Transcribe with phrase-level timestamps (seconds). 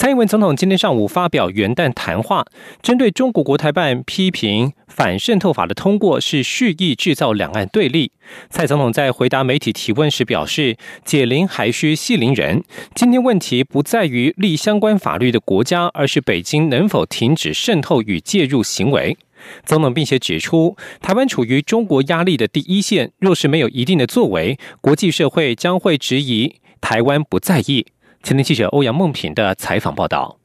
[0.00, 2.46] 蔡英文总统今天上午发表元旦谈话，
[2.80, 8.10] 针对中国国台办批评反渗透法的通过是蓄意制造两岸对立。
[8.48, 19.18] 蔡总统在回答媒体提问时表示：“解铃还需系铃人，今天问题不在于立相关法律的国家，而是北京能否停止渗透与介入行为。”
[19.66, 27.84] 总统并且指出，台湾处于中国压力的第一线，若是没有一定的作为，国际社会将会质疑台湾不在意。
[28.22, 30.39] 前天记者欧阳梦平的采访报道。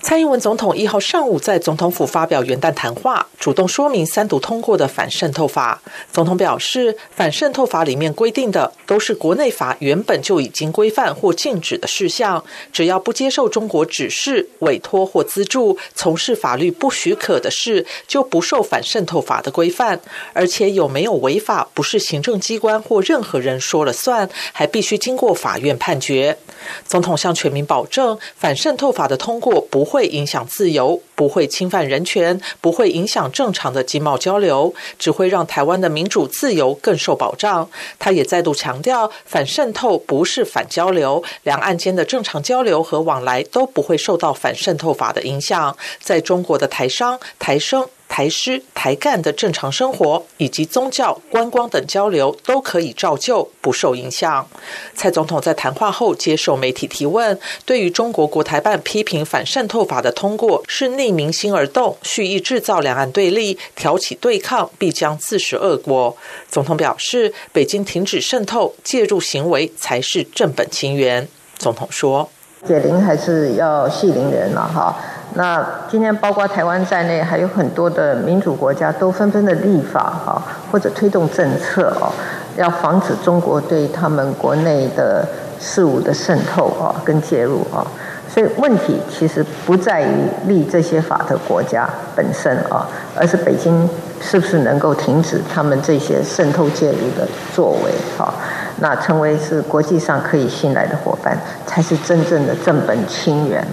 [0.00, 5.82] 蔡英文总统一号上午在总统府发表元旦谈话，主动说明三读通过的反渗透法。
[6.12, 20.00] 总统表示，反渗透法里面规定的都是国内法原本就已经规范或禁止的事项，只要不接受中国指示、委托或资助，从事法律不许可的事，就不受反渗透法的规范。
[20.32, 26.38] 而且有没有违法，不是行政机关或任何人说了算，还必须经过法院判决。
[26.86, 29.87] 总统向全民保证，反渗透法的通过不。
[29.88, 37.68] 会影响自由，不会侵犯人权，不会影响正常的经贸交流，只会让台湾的民主自由更受保障。
[37.98, 45.76] 他也再度强调，反渗透不是反交流，两岸间的正常交流和往来都不会受到反渗透法的影响。
[46.00, 47.88] 在中国的台商、台生。
[48.08, 54.48] 台师、台干的正常生活以及宗教、观光等交流都可以照旧，不受影响。
[54.94, 66.16] 蔡总统在谈话后接受媒体提问，对于中国国台办批评反渗透法的通过是逆民心而动，蓄意制造两岸对立，挑起对抗，必将自食恶果。
[66.50, 71.28] 总统表示，北京停止渗透介入行为才是正本清源。
[71.58, 72.30] 总统说
[72.66, 74.96] ：“解铃还是要系铃人了，哈。”
[75.38, 82.10] 那今天包括台湾在内，还有很多的民主国家都纷纷的立法哈，或者推动政策哦，
[82.56, 85.24] 要防止中国对他们国内的
[85.60, 87.86] 事务的渗透啊跟介入啊。
[88.28, 92.84] 所以问题其实不在于立这些法的国家本身啊，
[93.16, 93.88] 而是北京
[94.20, 97.24] 是不是能够停止他们这些渗透介入的
[97.54, 98.34] 作为啊？
[98.80, 103.64] 那成为是国际上可以信赖的伙伴，才是真正的正本清源。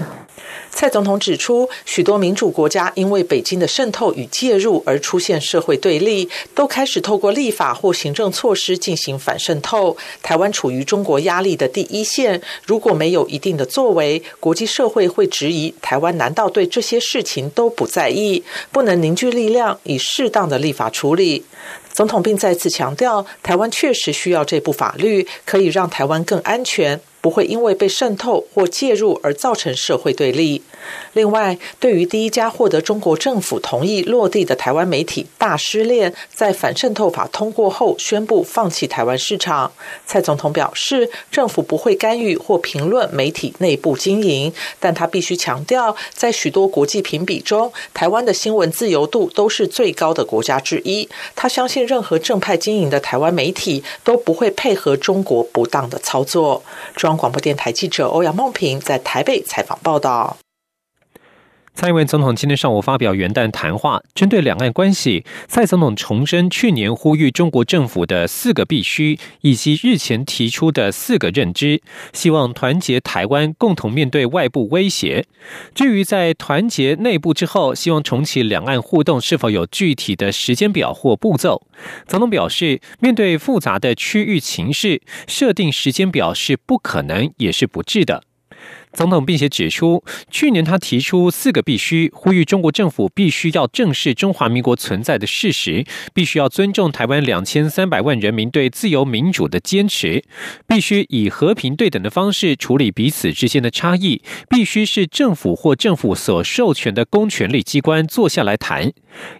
[0.76, 9.96] 蔡总统指出，许多民主国家因为北京的渗透与介入而出现社会对立，都开始透过立法或行政措施进行反渗透。
[10.22, 18.44] 台湾处于中国压力的第一线，如果没有一定的作为，国际社会会质疑台湾难道对这些事情都不在意？
[18.70, 21.42] 不能凝聚力量以适当的立法处理。
[21.90, 27.00] 总统并再次强调，台湾确实需要这部法律，可以让台湾更安全。
[27.26, 30.62] 不会因为被渗透或介入而造成社会对立。
[31.14, 39.72] 另外，对于第一家获得中国政府同意落地的台湾媒体“大失恋”，在反渗透法通过后宣布放弃台湾市场，
[40.06, 51.08] 蔡总统表示，政府不会干预或评论媒体内部经营，但他必须强调，在许多国际评比中，台湾的新闻自由度都是最高的国家之一。
[51.34, 56.62] 他相信，任何正派经营的台湾媒体都不会配合中国不当的操作。
[56.94, 60.36] 中广播电台记者欧阳梦萍在台北采访报道。
[61.76, 71.82] 蔡英文总统今天上午发表元旦谈话，针对两岸关系，蔡总统重申去年呼吁中国政府的四个必须，以及日前提出的四个认知，
[72.14, 75.26] 希望团结台湾，共同面对外部威胁。
[75.74, 81.66] 至于在团结内部之后，希望重启两岸互动，是否有具体的时间表或步骤？
[82.06, 88.22] 总统表示，面对复杂的区域情势，设定时间表是不可能，也是不智的。
[88.96, 95.84] 总统并且指出，去年他提出四个必须，呼吁中国政府必须要正视中华民国存在的事实，
[96.14, 100.24] 必须要尊重台湾两千三百万人民对自由民主的坚持，
[100.66, 108.90] 必须以和平对等的方式处理彼此之间的差异，必须是政府或政府所授权的公权力机关坐下来谈。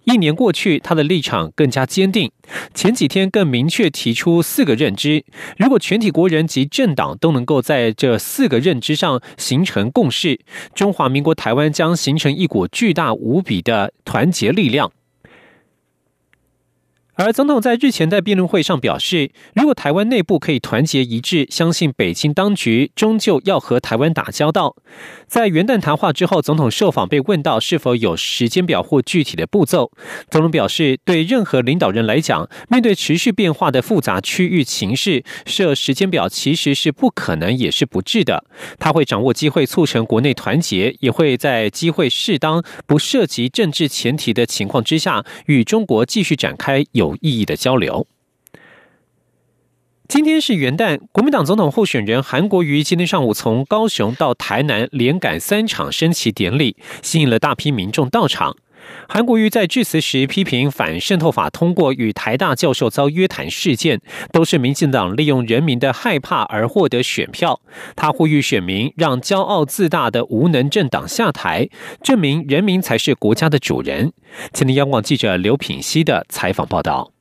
[0.05, 2.31] 一年过去，他的立场更加坚定。
[2.73, 5.25] 前几天更明确提出四个认知，
[5.57, 10.41] 如果全体国人及政党都能够在这四个认知上形成共识，
[10.75, 14.91] 中华民国台湾将形成一股巨大无比的团结力量。
[17.17, 24.77] 而总统在日前在辩论会上表示，如果台湾内部可以团结一致，相信北京当局终究要和台湾打交道。
[25.27, 29.91] 在元旦谈话之后，总统受访被问到是否有时间表或具体的步骤，
[30.31, 38.45] 总统表示，对任何领导人来讲，面对持续变化的复杂区域情势，设时间表其实是不可能也是不智的。
[38.79, 47.06] 他会掌握机会促成国内团结，也会在机会适当、不涉及政治前提的情况之下，与中国继续展开有。
[47.11, 48.07] 有意义的交流。
[50.09, 58.57] 今天是元旦，国民党总统候选人韩国瑜今天上午从高雄到台南，连赶三场升旗典礼，吸引了大批民众到场。
[59.09, 64.01] 韩国瑜在致辞时批评反渗透法通过与台大教授遭约谈事件，
[64.33, 67.61] 都是民进党利用人民的害怕而获得选票。
[67.95, 71.69] 他呼吁选民让骄傲自大的无能政党下台，
[72.03, 74.13] 证明人民才是国家的主人。
[74.53, 77.16] 今天央广记者刘品熙的采访报道。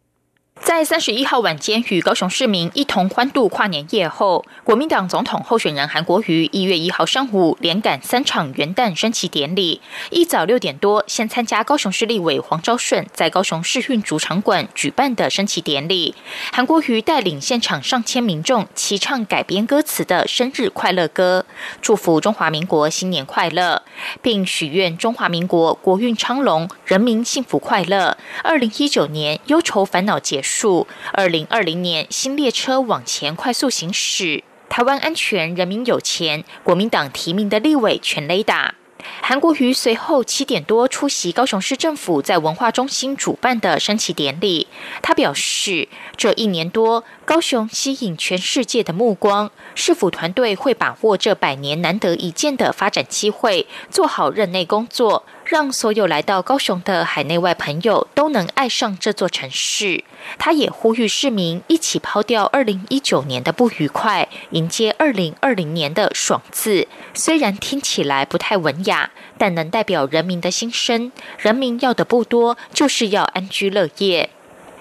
[0.62, 9.82] 在三十一号晚间与高雄市民一同欢度跨年夜后，国民党总统候选人韩国瑜一月一号上午连赶三场元旦升旗典礼。
[10.12, 16.16] 一早六点多，先参加高雄市立委黄昭顺在高雄市运主场馆举办的升旗典礼。
[16.54, 21.46] 韩国瑜带领现场上千民众齐唱改编歌词的生日快乐歌，
[21.82, 23.82] 祝福中华民国新年快乐，
[24.22, 28.18] 并许愿中华民国国运昌隆，人民幸福快乐。
[28.44, 30.45] 二零一九年忧愁烦恼结。
[30.46, 38.76] 数二零二零年新列车往前快速行驶，台湾安全，人民有钱，国民党提名的立委全雷打。
[39.22, 44.68] 韩国瑜随后七点多出席高雄市政府在文化中心主办的升旗典礼。
[45.02, 45.88] 他表示，
[46.18, 55.24] 这一年多，高雄吸引全世界的目光，市府团队会把握这百年难得一见的发展机会，做好任内工作。
[55.46, 60.04] 让所有来到高雄的海内外朋友都能爱上这座城市。
[60.40, 66.88] 他也呼吁市民一起抛掉二零一九年的不愉快，迎接二零二零年的爽字。
[67.14, 71.12] 虽然听起来不太文雅，但能代表人民的心声。
[71.38, 74.32] 人民要的不多，就是要安居乐业。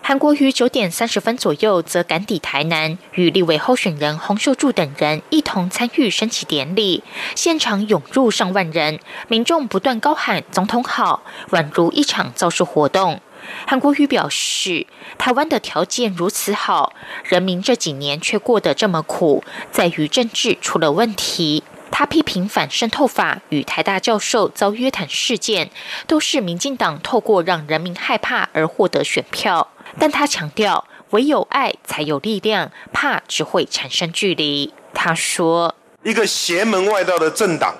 [0.06, 7.02] 韩国于九点三十分左右则赶抵台南，与立委候选人洪秀柱等人一同参与升旗典礼。
[7.34, 11.22] 现场涌入上万人，民众不断高喊“总统好”，
[11.52, 13.22] 宛如一场造势活动。
[13.66, 14.86] 韩国瑜表示，
[15.16, 16.92] 台湾的条件如此好，
[17.24, 19.42] 人民这几年却过得这么苦，
[19.72, 21.64] 在于政治出了问题。
[21.96, 25.70] 他批评反渗透法与台大教授遭约谈事件，
[26.08, 29.68] 都是民进党透过让人民害怕而获得选票。
[29.96, 34.74] 但他强调，唯有爱才有力量，怕只会产生距离。
[34.92, 37.72] 他说：“一个邪门外道的政党、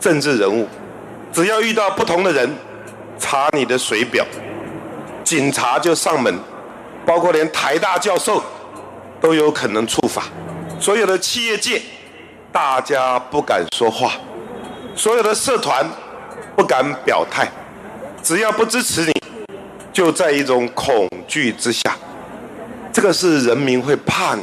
[0.00, 0.66] 政治人物，
[1.30, 2.56] 只要遇到不同的人，
[3.18, 4.24] 查你的水表，
[5.22, 6.34] 警察就上门，
[7.04, 8.42] 包括连台大教授
[9.20, 10.22] 都有可能触法。
[10.80, 11.82] 所有的企业界，
[12.52, 14.10] 大家不敢说话；
[14.96, 15.88] 所有的社团
[16.56, 17.48] 不敢表态，
[18.22, 19.12] 只要不支持你。”
[19.92, 21.96] 就在一种恐惧之下，
[22.92, 24.42] 这个是人民会怕你。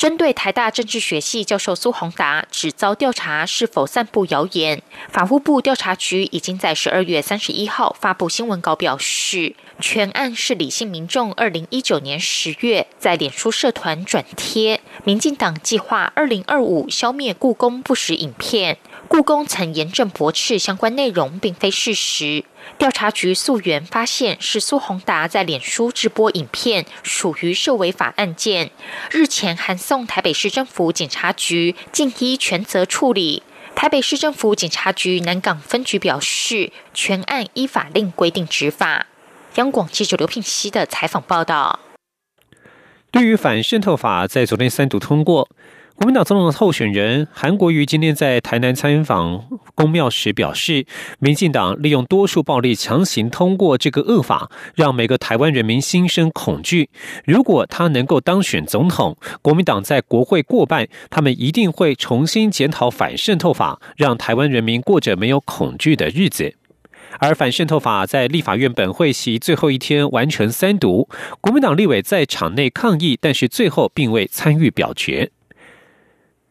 [0.00, 4.80] 针对台大政治学系教授苏宏达只遭调查是否散布谣言，
[5.10, 18.78] 法务部调查局已经在十二月三十一号发布新闻稿表示，全案是理性民众二零一九年十月在脸书社团转贴，民进党计划二零二五消灭故宫不实影片。
[19.10, 22.44] 故宫曾严正驳斥相关内容并非事实。
[22.78, 28.70] 调查局溯源发现，是苏宏达在脸书直播影片，属于涉违法案件。
[29.10, 33.42] 日前函送台北市政府警察局，尽依全责处理。
[33.74, 39.06] 台北市政府警察局南港分局表示，全案依法令规定执法。
[39.56, 41.80] 央广记者刘聘熙的采访报道。
[43.10, 45.48] 对于反渗透法，在昨天三读通过。
[46.00, 50.86] 国民党总统候选人韩国瑜今天在台南参访公庙时表示，
[51.18, 56.88] 民进党利用多数暴力强行通过这个恶法，让每个台湾人民心生恐惧。
[57.26, 66.54] 如果他能够当选总统，国民党在国会过半，他们一定会重新检讨反渗透法，让台湾人民过着没有恐惧的日子。
[67.18, 71.10] 而反渗透法在立法院本会席最后一天完成三读，
[71.42, 75.30] 国民党立委在场内抗议，但是最后并未参与表决。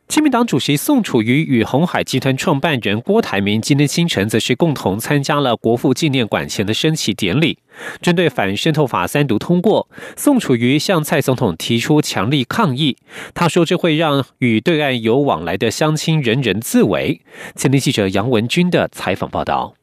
[0.10, 7.60] 亲民党主席宋楚瑜与红海集团创办人郭台铭今天清晨则是共同参加了国父纪念馆前的升旗典礼。
[8.02, 9.88] 针对反渗透法三读通过，
[10.18, 12.98] 宋楚瑜向蔡总统提出强力抗议。
[13.36, 17.22] 他说：“这会让与对岸有往来的乡亲人人自危。”
[17.56, 19.76] 前天记者杨文军的采访报道。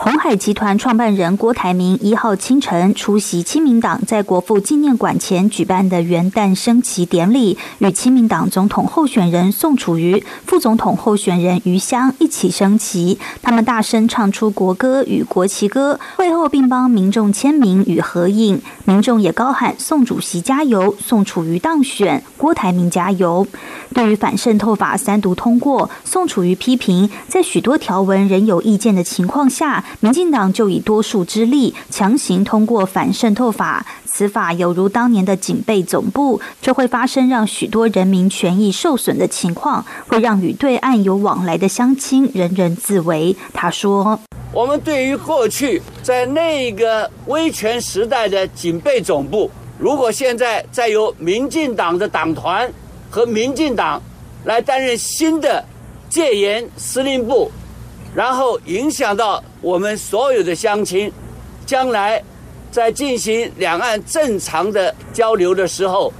[0.00, 13.18] 红海集团创办人郭台铭一号清晨出席亲民党在国父纪念馆前举办的元旦升旗典礼，与亲民党总统候选人宋楚瑜、副总统候选人余香一起升旗。
[13.42, 18.62] 他们大声唱出国歌与国旗歌，会后并帮民众签名与合影。
[18.84, 23.44] 民众也高喊“宋主席加油，宋楚瑜当选，郭台铭加油”。
[23.92, 29.84] 对于反渗透法三读通过，宋楚瑜批评，在许多条文仍有意见的情况下。
[30.00, 43.36] 民进党就以多数之力强行通过反渗透法，此法有如当年的警备总部，这会发生让许多人民权益受损的情况，会让与对岸有往来的乡亲人人自危。
[43.52, 44.18] 他说
[44.52, 52.70] ：“我们对于过去在那个威权时代的警备总部，如果现在再由民进党的党团
[53.10, 54.00] 和民进党
[54.44, 55.64] 来担任新的
[56.08, 57.50] 戒严司令部。”
[58.18, 61.08] 然后影响到我们所有的乡亲，
[61.64, 62.20] 将来
[62.68, 66.12] 在进行两岸正常的交流的时候，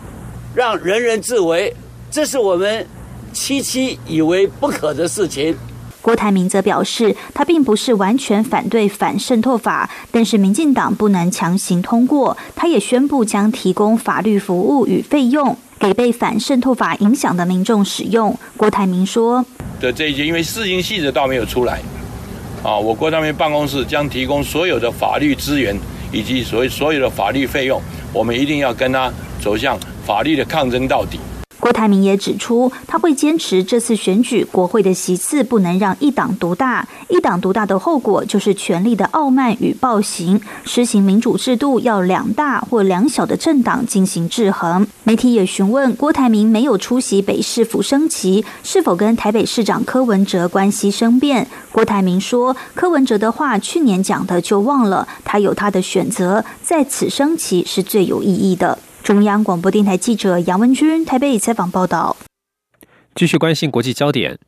[0.55, 1.75] 让人人自危，
[2.09, 2.87] 这是我们
[3.33, 5.57] 期期以为不可的事情。
[6.01, 12.37] 郭台铭则表示，他并不是完全反对反渗透法，但是民进党不能强行通过。
[12.55, 18.37] 他也宣布将提供法律服务与费用给被反渗透法影响的民众使用。
[18.57, 19.45] 郭台铭说。
[19.81, 21.81] 的这一些，因为事情细则倒没有出来，
[22.65, 25.79] 啊，我郭台铭办公室将提供所有的法律资源
[26.11, 27.81] 以及所所有的法律费用，
[28.13, 31.21] 我们一定要跟他走向法律的抗争到底。
[31.61, 40.41] 郭台铭也指出，他会坚持这次选举国会的席次不能让一党独大，一党独大的后果就是权力的傲慢与暴行。
[40.65, 44.87] 实行民主制度要两大或两小的政党进行制衡。
[45.03, 51.47] 媒体也询问郭台铭没有出席北市府升旗，是否跟台北市长柯文哲关系生变？
[51.73, 58.79] 郭台铭说，柯文哲的话去年讲的就忘了，他有他的选择，在此升旗是最有意义的。
[59.03, 62.17] 中央广播电台记者杨文君台北采访报道。
[63.15, 64.39] 继续关心国际焦点，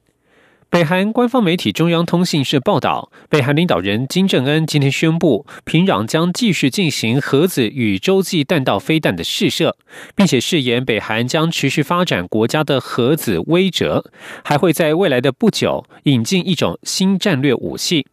[0.69, 9.76] 北韩官方媒体中央通信社报道，北韩领导人金正恩今天宣布，平壤将继续进行核子与洲际弹道飞弹的试射，
[10.14, 14.04] 并且誓言北韩将持续发展国家的核子威慑，
[14.45, 18.07] 还会在未来的不久引进一种新战略武器。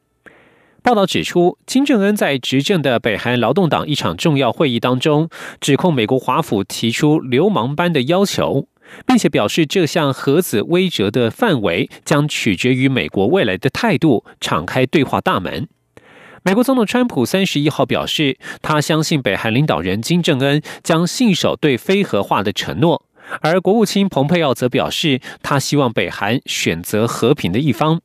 [0.87, 5.27] 报道指出，金正恩在执政的北韩劳动党一场重要会议当中，
[5.59, 8.69] 指控美国华府提出流氓般的要求，
[9.05, 15.67] 并且表示这项核子威慑的范围将取决于美国未来的态度，敞开对话大门。
[16.43, 23.03] 美国总统川普三十一号表示，他相信北韩领导人金正恩将信守对非核化的承诺，
[23.41, 27.99] 而国务卿蓬佩奥则表示，他希望北韩选择和平的一方。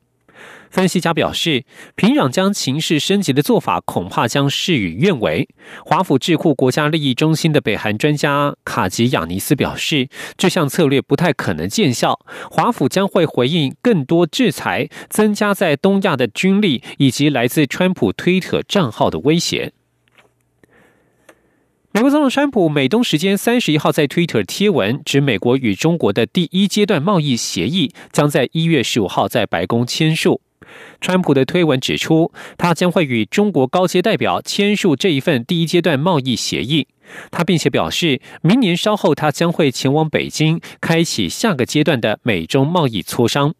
[0.73, 1.65] 分析家表示，
[1.95, 5.47] 平壤将情势升级的做法恐怕将事与愿违。
[5.85, 12.19] 华府智库国家利益中心的北韩专家卡吉亚尼斯表示，这项策略不太可能见效。
[12.49, 19.73] 华府将会回应更多制裁，增加在东亚的军力以及来自川普推特账号的威胁。
[21.91, 30.41] 美国总统川普美东时间三十一号在推特贴文，指美国与中国的第一阶段贸易协议将在一月十五号在白宫签署。
[31.01, 36.87] 川普的推文指出，他将会与中国高阶代表签署这一份第一阶段贸易协议。
[37.31, 43.53] 他并且表示，明年稍后他将会前往北京，开启下个阶段的美中贸易磋商。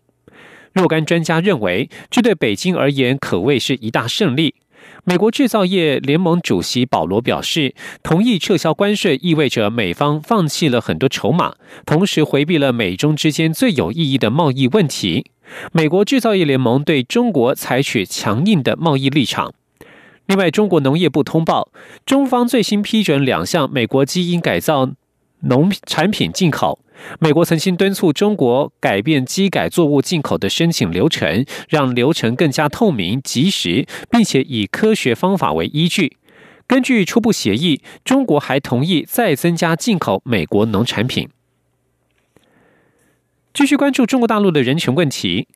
[0.72, 4.56] 若干专家认为，这对北京而言可谓是一大胜利。
[5.06, 11.56] 美国制造业联盟主席保罗表示，同意撤销关税意味着美方放弃了很多筹码，
[11.86, 15.26] 同时回避了美中之间最有意义的贸易问题。
[15.72, 19.54] 美国制造业联盟对中国采取强硬的贸易立场。
[20.28, 21.70] 另外，中国农业部通报，
[22.06, 24.90] 中方最新批准两项美国基因改造
[25.42, 26.80] 农产品进口。
[27.20, 36.16] 美国曾经敦促中国改变机改作物进口的申请流程，让流程更加透明、及时，并且以科学方法为依据。
[36.66, 41.28] 根据初步协议，中国还同意再增加进口美国农产品。
[43.54, 45.48] 继续关注中国大陆的人权问题。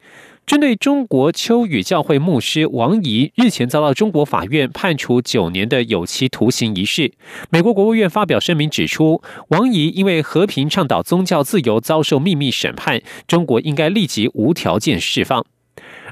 [0.45, 7.11] 针对中国秋雨教会牧师王怡日前遭到中国法院判处九年的有期徒刑一事，
[7.49, 15.43] 美国国务院发表声明指出，王怡因为和平倡导宗教自由遭受秘密审判，中国应该立即无条件释放。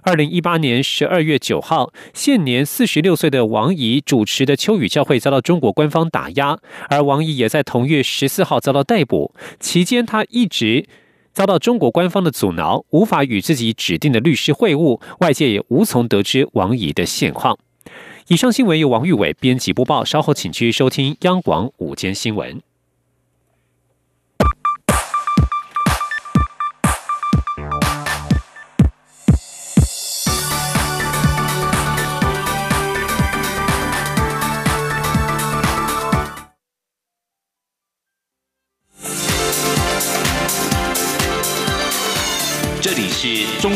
[0.02, 6.58] 二零一八年十二月九号，现年四十六岁的王怡主持的秋雨教会遭到中国官方打压，
[6.90, 10.88] 而王怡也在同月十四号遭到逮捕，期间他一直。
[11.36, 17.60] 遭到中国官方的阻挠，无法与自己指定的律师会晤，外界也无从得知王怡的现况。
[18.30, 22.62] 以上新闻由王玉伟编辑播报，稍后请继续收听央广午间新闻。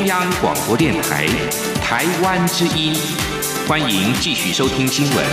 [0.10, 1.28] 央广播电台
[1.76, 2.96] 台湾之音，
[3.68, 5.24] 欢迎继续收听新闻。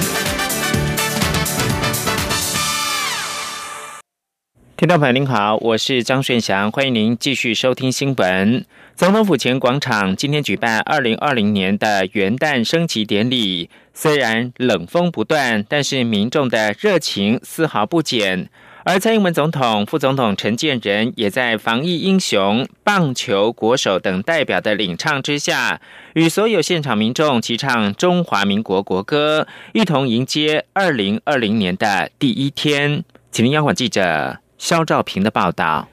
[4.76, 8.66] 听众朋友您好，我是张顺祥，欢迎您继续收听新闻。
[8.94, 18.50] 总统府前广场今天举办二零二零年的元旦升旗典礼，虽然冷风不断，但是民众的热情丝毫不减。
[18.88, 25.80] 而蔡英文总统、副总统陈建仁也在防疫英雄、棒球国手等代表的领唱之下，
[26.14, 33.02] 与所有现场民众齐唱中华民国国歌，一同迎接二零二零年的第一天。
[33.32, 35.88] 请听央广记者肖兆平的报道。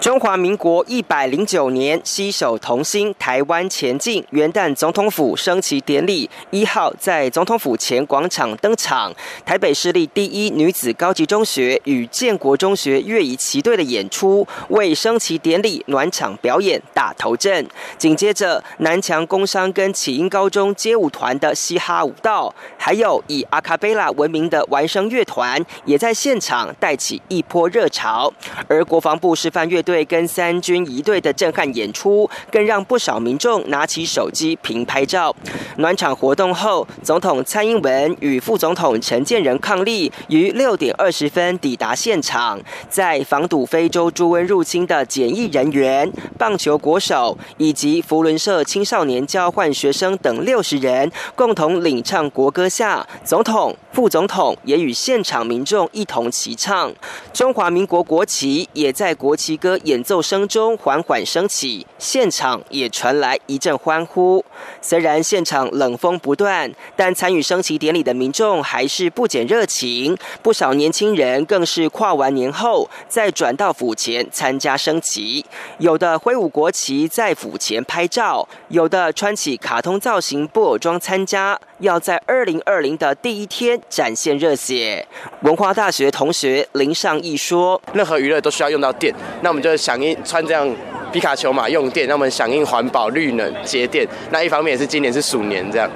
[0.00, 4.24] 中华民国一百零九年，携手同心，台湾前进。
[4.30, 9.12] 元旦总统府升旗典礼一号在总统府前广场登场。
[9.44, 17.66] 台北市立第一女子高级中学与建国中学乐仪旗队的演出，为升旗典礼暖场表演打头阵。
[17.98, 28.32] 紧接着，南强工商跟启英高中街舞团的嘻哈舞蹈，还有以阿卡贝拉闻名的玩声乐团，也在现场带起一波热潮。
[28.68, 29.65] 而国防部示范。
[29.68, 35.34] 乐队跟三军一队的震撼演出，更让不少民众拿起手机凭拍照。
[35.76, 56.92] 暖场活动后，总统蔡英文与副总统陈建仁伉俪于六点二十分抵达现场，在防堵非洲猪瘟入侵的检疫人员、棒球国手以及福伦社青少年交换学生等六十人共同领唱国歌下，总统、副总统也与现场民众一同齐唱。
[57.32, 59.56] 中华民国国旗也在国旗。
[59.56, 64.44] 歌演奏声中缓缓升起，现场也传来一阵欢呼。
[64.82, 70.14] 虽然现场冷风不断，但参与升旗典礼的民众还是不减热情。
[70.42, 75.42] 不少年轻人更是跨完年后再转到府前参加升旗，
[75.78, 81.58] 有的挥舞国旗在府前拍照，有的穿起卡通造型布偶装参加。
[81.78, 85.06] 要在二零二零的第一天展现热血。
[85.42, 90.68] 文化大学同学林尚义说：“任何娱乐都需要用到电，那我们就响应穿这样
[91.12, 94.06] 皮卡丘嘛，用电，那我们响应环保、绿能、节电。
[94.30, 95.90] 那一方面也是今年是鼠年这样，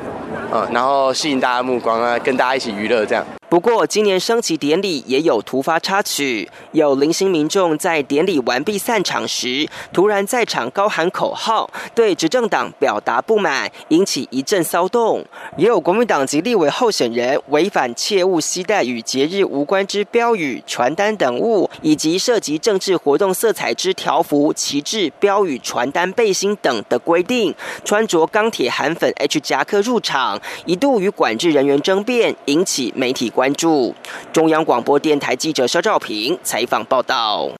[0.52, 15.26] 嗯，然后吸引大家目光啊，跟大家一起娱乐这样。”不过，今年升旗典礼也有突发插曲，有零星民众在典礼完毕散场时，突然在场高喊口号，对执政党表达不满，引起一阵骚动。
[15.56, 27.52] 也有国民党籍立委候选人违反切勿携带与节日无关之标语、传单等物，以及涉及政治活动色彩之条幅、旗帜、标语、传单、背心等的规定，
[27.84, 33.28] 穿着钢铁韩粉 H 夹克入场，一度与管制人员争辩，引起媒体。
[33.40, 33.94] 关注
[34.34, 37.50] 中央广播电台记者肖兆平采访报道。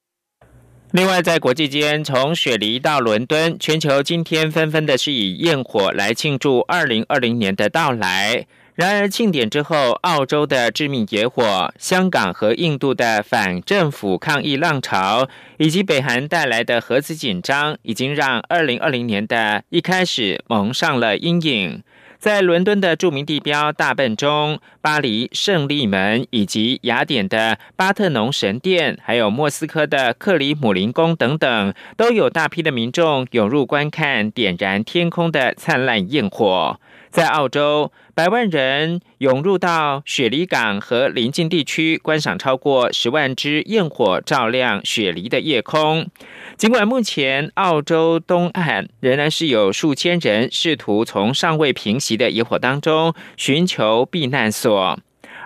[0.92, 8.46] 另外，在国际间，从雪梨到伦敦，全球今天纷纷的是以焰火来庆祝二零二零年的到来。
[8.74, 21.82] 然而，庆典之后，澳洲的致命野火、香港和印度的反政府抗议浪潮，以及北韩带来的核子紧张，已经让二零二零年的一开始蒙上了阴影。
[22.20, 36.78] 在伦敦的著名地标大笨钟、巴黎胜利门以及雅典的巴特农神殿，还有莫斯科的克里姆林宫等等，都有大批的民众涌入观看点燃天空的灿烂焰火。
[37.10, 46.08] 在澳洲，百万人涌入到雪梨港和邻近地区，观赏超过十万支焰火照亮雪梨的夜空。
[46.56, 54.98] 尽管目前澳洲东岸仍然是有数千人试图从尚未平息的野火当中寻求避难所，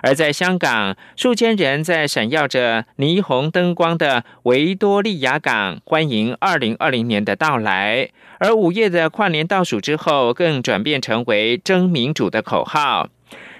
[0.05, 13.09] 而在香港，数千人在闪耀着霓虹灯光的维多利亚港欢迎二零二零年的到来，而午夜的跨年倒数之后，更转变成为争民主的口号。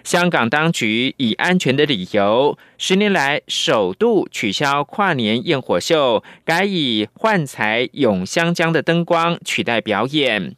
[0.03, 10.55] 香港当局以安全的理由，十年来首度取消跨年焰火秀，改以幻彩咏香江的灯光取代表演。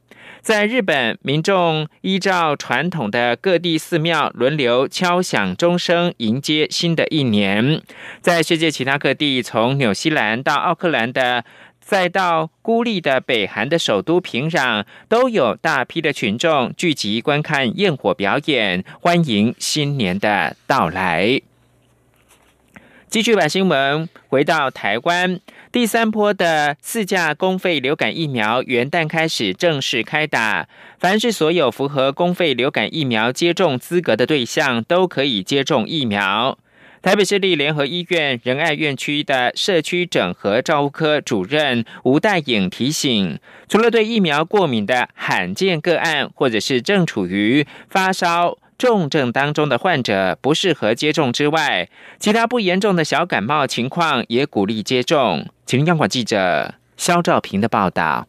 [0.48, 7.82] 在日本，民众依照传统的各地寺庙轮流敲响钟声，迎接新的一年。
[8.22, 11.44] 在世界其他各地，从纽西兰到奥克兰的。
[11.82, 21.42] 再到孤立的北韩的首都平壤，都有大批的群众聚集观看焰火表演，欢迎新年的到来。
[23.10, 25.40] 继续把新闻回到台湾，
[25.72, 30.68] 第三波的四价公费流感疫苗元旦开始正式开打，
[31.00, 36.58] 凡是所有符合公费流感疫苗接种资格的对象，都可以接种疫苗。
[37.02, 43.40] 台北市立联合医院仁爱院区的社区整合照护科主任吴代颖提醒，
[43.70, 48.58] 除了对疫苗过敏的罕见个案，或者是正处于发烧。
[48.78, 55.48] 重症当中的患者不适合接种之外，其他不严重的小感冒情况也鼓励接种。
[55.66, 58.28] 请央广记者肖兆平的报道。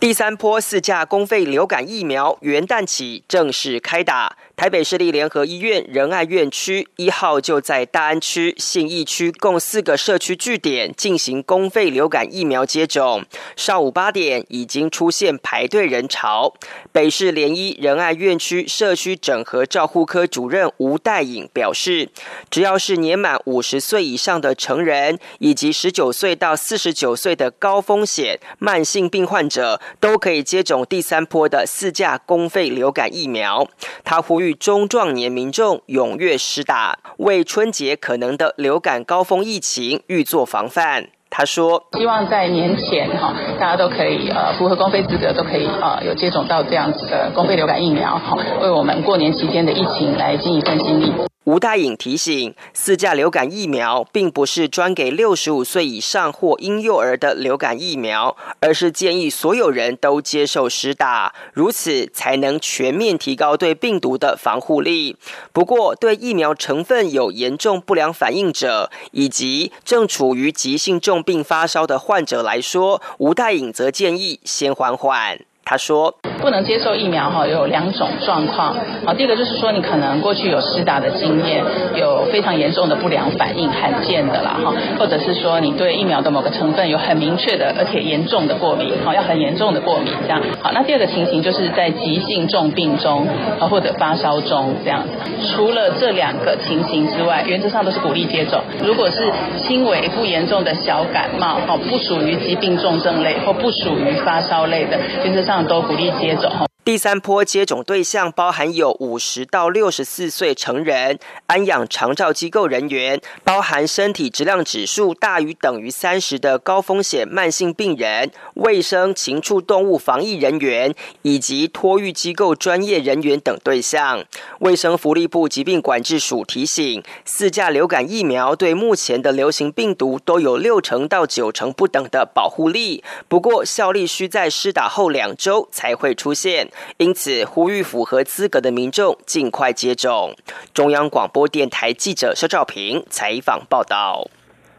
[0.00, 4.36] 第三波四价公费流感疫苗元旦起正式开打。
[4.58, 13.24] 台北市立联合医院仁爱院区一号就在大安区、信义区共四个社区据点进行公费流感疫苗接种。
[13.54, 16.52] 上午八点已经出现排队人潮。
[16.90, 22.08] 北市联医仁爱院区社区整合照护科主任吴代颖表示，
[22.50, 33.68] 只要是年满五十岁以上的成人，以及十九岁到四十九岁的高风险慢性病患者，都可以接种第三波的四价公费流感疫苗。
[34.02, 34.47] 他呼吁。
[34.54, 41.08] 中壮年民众踊跃施打，为春节可能的流感高峰疫情预做防范。
[41.30, 51.12] 他说：“希望在年前哈，大家都可以呃符合公费资格，都可以呃有接种到这样子的公费流感疫苗，哈，为我们过年期间的疫情来尽一份心力。”
[51.44, 65.16] 吴大颖提醒，四价流感疫苗并不是专给六十五岁以上或婴幼儿的流感疫苗，而是建议所有人都接受施打，如此才能全面提高对病毒的防护力。
[65.50, 75.47] 不过，对疫苗成分有严重不良反应者以及正处于急性重病发烧的患者来说，吴大颖则建议先缓缓。
[75.70, 78.74] 他说：“不能接受疫苗哈，有两种状况。
[79.04, 81.62] 好，第一个就是说你可能过去有施打的经验，
[81.94, 90.40] 有非常严重的不良反应，罕见的啦哈，或者是说你对疫苗的某个成分有很明确的而且严重的过敏，好，要很严重的过敏这样。
[90.62, 93.28] 好，那第二个情形就是在急性重病中
[93.60, 95.04] 啊或者发烧中这样。
[95.52, 98.62] 除了这两个情形之外，原则上都是鼓励接种。
[98.82, 106.67] 如果是轻微不严重的小感冒，好，不属于疾病重症类或不属于发烧类的，原则上”都鼓励接种。
[106.88, 124.24] 第三波接种对象包含有五十到六十四岁成人、安养长照机构人员，包含身体质量指数大于等于三十的高风险慢性病人、卫生禽畜动物防疫人员以及托育机构专业人员等对象。
[124.60, 136.70] 卫生福利部疾病管制署提醒，四价流感疫苗对目前的流行病毒都有六成到九成不等的保护力，不过效力需在施打后两周才会出现。
[136.98, 140.34] 因此，呼吁符合资格的民众尽快接种。
[140.72, 144.28] 中央广播电台记者肖兆平采访报道。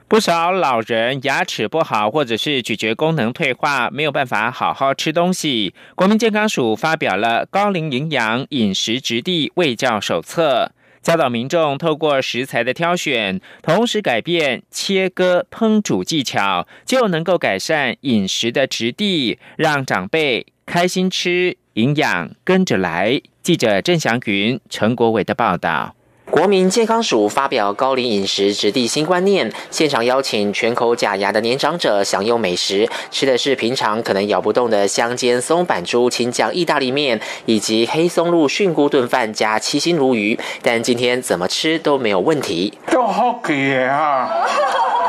[0.08, 5.76] 不少老人牙齿不好，或者是咀嚼功能退化，没有办法好好吃东西。
[5.94, 10.72] 国民健康署发表了高龄营养饮食质地卫教手册，
[11.04, 21.56] 教导民众透过食材的挑选，同时改变切割烹煮技巧，就能够改善饮食的质地，让长辈开心吃。
[21.74, 25.94] 营养跟着来，记者郑祥云、陈国伟的报道。
[26.32, 42.78] 国民健康署发表高龄饮食质地新观念，现场邀请全口假牙的年长者享用美食，吃的是平常可能咬不动的香煎松板猪青酱意大利面，以及黑松露菌菇炖饭加七星鲈鱼，但今天怎么吃都没有问题。
[42.92, 44.30] 都好吃啊，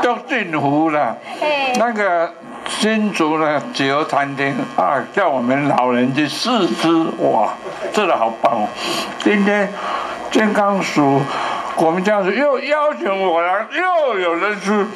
[0.03, 1.19] 都幸福了。
[1.79, 2.33] 那个。
[2.79, 7.53] 新竹的自由餐厅啊，叫我们老人去试吃，哇，
[7.93, 8.69] 真的好棒哦！
[9.23, 9.71] 今天
[10.31, 11.21] 健康署。
[11.83, 14.87] 我们这样子又邀请我来，又有人吃，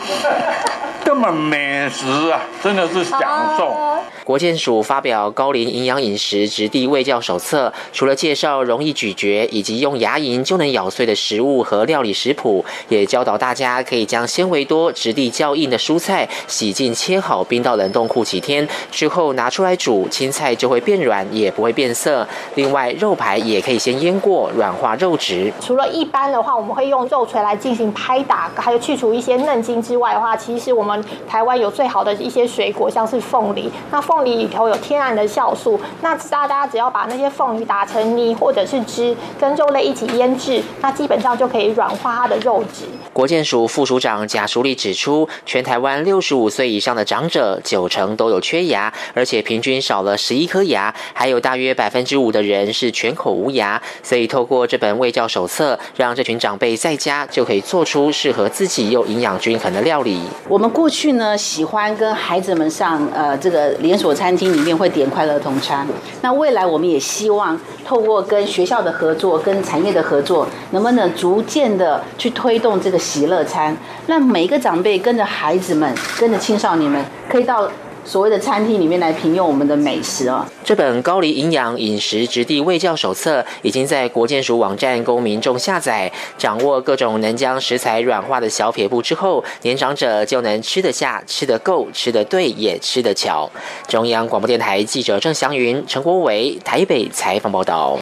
[1.03, 3.75] 这么美食啊，真的是享受。
[4.23, 22.27] 国健署发表高龄营养饮食质地卫教手册，除了介绍容易咀嚼以及用牙龈就能咬碎的食物和料理食谱，也教导大家可以将纤维多、质地较硬的蔬菜洗净切好，冰到冷冻库几天之后拿出来煮，青菜就会变软，也不会变色。
[22.55, 25.53] 另外，肉排也可以先腌过，软化肉质。
[25.61, 33.71] 除了一般的话，我们会用肉锤来进行拍打，还有去除一些嫩筋之外的话，其实我们台湾有最好的一些水果，像是凤梨。
[33.91, 42.85] 那凤梨里头有天然的酵素，那大家只要把那些凤梨打成泥或者是汁，跟肉类一起腌制，那基本上就可以软化它的肉质。
[43.13, 53.81] 国健署副署长贾淑丽指出，全台湾六十五岁以上的长者九成都有缺牙，而且平均少了十一颗牙，还有大约百分之五的人是全口无牙。
[54.03, 60.21] 所以透过这本卫教手册，让这群长长辈在家就可以做出适合自己又营养均衡的料理。
[60.49, 65.85] 我们过去呢，喜欢跟孩子们上呃这个连锁餐厅里面会点快乐同餐。
[66.23, 72.97] 那未来我们也希望透过跟学校的合作、跟产业的合作，能不能逐渐的去推动这个。
[73.05, 77.69] 喜乐餐，让每一个长辈跟着孩子们、跟着青少年们，可以到
[78.05, 80.47] 所谓的餐厅里面来品用我们的美食哦。
[80.63, 93.51] 这本高丽营养饮食直地卫教手册已经在国健署网站供民众下载，掌握各种能将食材软化的小撇步之后，年长者就能吃得下、吃得够、吃得对，也吃得巧。
[93.89, 97.99] 中央广播电台记者郑祥云、陈国伟台北采访报道。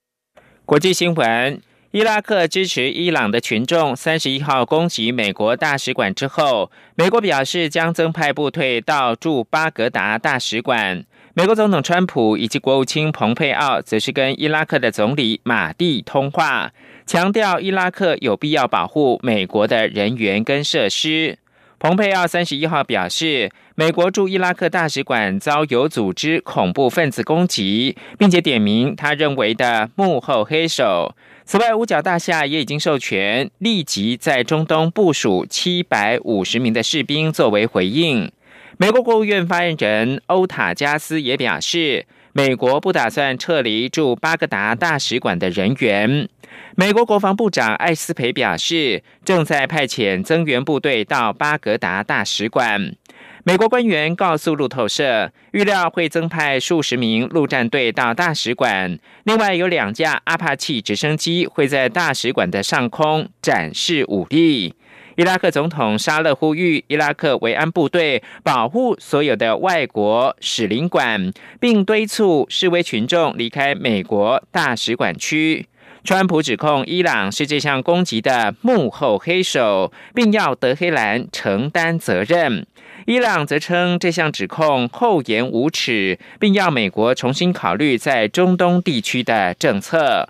[0.64, 1.71] 国际新闻。
[1.92, 11.04] 伊拉克支持伊朗的群众三十一号攻击美国大使馆之后，美国表示将增派部队到驻巴格达大使馆。
[11.34, 16.72] 美国总统川普以及国务卿蓬佩奥则是跟伊拉克的总理马蒂通话，
[17.04, 21.36] 强调伊拉克有必要保护美国的人员跟设施。
[21.78, 31.14] 蓬佩奥三十一号表示，美国驻伊拉克大使馆遭有组织恐怖分子攻击，并且点名他认为的幕后黑手。
[31.52, 38.32] 此外，五角大厦也已经授权立即在中东部署七百五十名的士兵作为回应。
[38.78, 46.26] 美国国务院发言人欧塔加斯也表示，美国不打算撤离驻巴格达大使馆的人员。
[46.74, 52.96] 美国国防部长艾斯培表示，正在派遣增援部队到巴格达大使馆。
[53.44, 58.96] 美国官员告诉路透社，预料会增派数十名陆战队到大使馆。
[59.24, 64.76] 另外，有两架阿帕奇直升机会在大使馆的上空展示武力。
[65.16, 75.66] 伊拉克总统沙勒呼吁伊拉克维安部队保护所有的外国使领馆，并敦促示威群众离开美国大使馆区。
[76.04, 82.66] 川普指控伊朗是这项攻击的幕后黑手，并要德黑兰承担责任。
[83.06, 90.28] 伊朗则称这项指控厚颜无耻，并要美国重新考虑在中东地区的政策。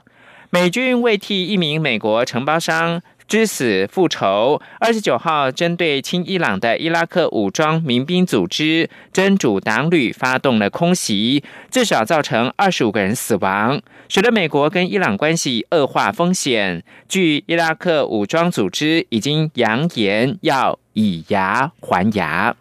[0.50, 3.02] 美军为替一名美国承包商。
[3.28, 4.60] 之死复仇。
[4.78, 13.80] 二十九号，针对亲伊朗的伊拉克武装民兵组织真主党旅发动了空袭，至少造成二十五个人死亡，
[14.10, 16.84] 使得美国跟伊朗关系恶化风险。
[17.08, 22.56] 据伊拉克武装组织已经扬言要以牙还牙。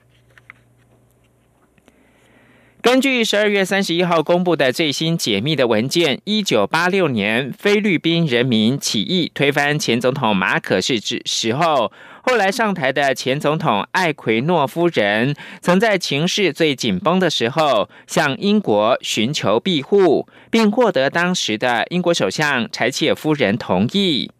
[2.81, 11.91] 根据十二月三十一号公布的最新解密的文件，一九八六年菲律宾人民起义推翻前总统马可是之时候，
[12.23, 24.31] 后来上台的前总统艾奎诺夫人，曾在情势最紧绷的时候向英国寻求庇护，并获得当时的英国首相柴契尔夫人同意。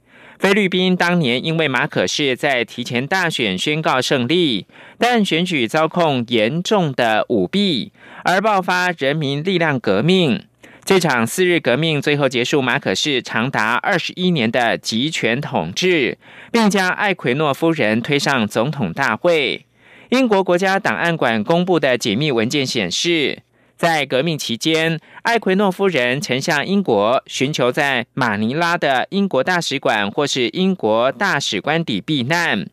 [0.41, 4.65] 菲律宾当年因为马可仕在提前大选宣告胜利，
[4.97, 7.91] 但选举遭控严重的舞弊，
[8.23, 10.43] 而爆发人民力量革命。
[10.84, 16.17] 这场四日革命最后结束马可仕长达二十一年的集权统治，
[16.51, 19.67] 并将艾奎诺夫人推上总统大会。
[20.10, 23.43] 英国国家档案馆公布的解密文件显示。
[23.82, 32.67] 在革命期间，艾奎诺夫人曾向英国寻求在马尼拉的英国大使馆或是英国大使官邸避难。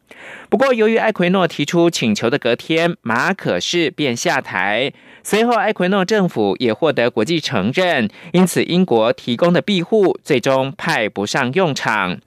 [0.50, 4.92] 不过，由于艾奎诺提出请求的隔天，马可仕便下台。
[5.22, 12.18] 随后，艾奎诺政府也获得国际承认，因此英国提供的庇护最终派不上用场。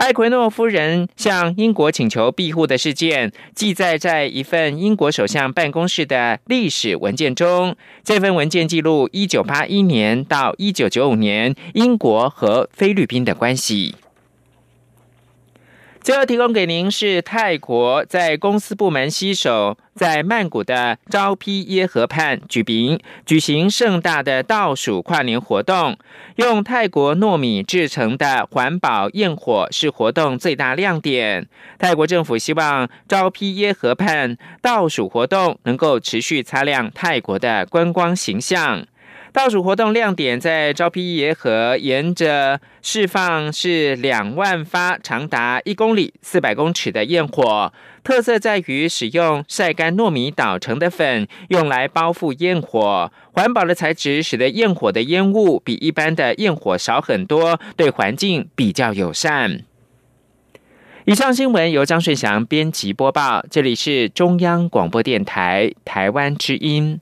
[0.00, 7.76] 艾奎诺夫人向英国请求庇护的事件记载在一份英国首相办公室的历史文件中。
[8.02, 13.94] 这份文件记录一九八一年到一九九五年英国和菲律宾的关系。
[16.02, 25.98] 最后提供给您是泰国在公司部门携手在曼谷的昭披耶河畔举行举行盛大的倒数跨年活动，
[26.36, 31.46] 用泰国糯米制成的环保焰火是活动最大亮点。
[31.78, 38.86] 泰国政府希望昭披耶河畔倒数活动能够持续擦亮泰国的观光形象。
[39.32, 47.72] 倒数活动亮点在招批野河，沿着释放是两万发长达一公里、四百公尺的焰火。
[48.02, 53.12] 特色在于使用晒干糯米捣成的粉，用来包覆焰火。
[53.32, 59.62] 环保的材质使得焰火的烟雾比一般的焰火少很多，对环境比较友善。
[61.04, 67.00] 以上新闻由张顺祥编辑播报，这里是中央广播电台台湾之音。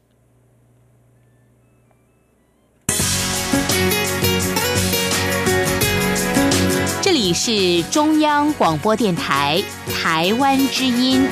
[7.28, 9.62] 你是中央广播电台
[9.92, 11.28] 台湾之音。